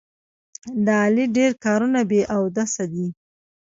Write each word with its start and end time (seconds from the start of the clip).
د 0.85 0.87
علي 1.03 1.25
ډېر 1.37 1.51
کارونه 1.65 1.99
بې 2.09 2.21
اودسه 2.35 2.83
دي. 2.93 3.07